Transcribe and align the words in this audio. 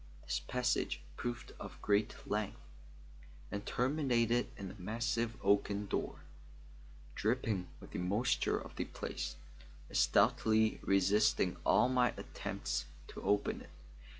This 0.25 0.39
passage 0.39 1.03
proved 1.15 1.51
of 1.59 1.79
great 1.79 2.15
length, 2.25 2.57
and 3.51 3.63
terminated 3.67 4.49
in 4.57 4.71
a 4.71 4.81
massive 4.81 5.37
oaken 5.43 5.85
door, 5.85 6.21
dripping 7.13 7.67
with 7.79 7.91
the 7.91 7.99
moisture 7.99 8.57
of 8.57 8.75
the 8.77 8.85
place, 8.85 9.35
and 9.89 9.95
stoutly 9.99 10.79
resisting 10.81 11.55
all 11.63 11.87
my 11.87 12.15
attempts 12.17 12.85
to 13.09 13.21
open 13.21 13.61
it. 13.61 13.69